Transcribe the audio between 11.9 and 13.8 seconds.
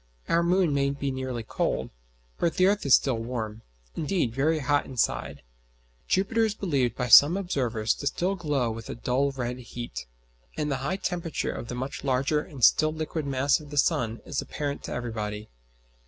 larger and still liquid mass of the